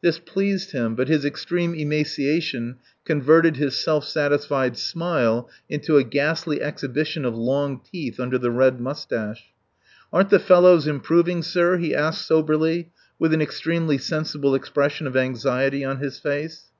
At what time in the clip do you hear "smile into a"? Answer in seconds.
4.76-6.02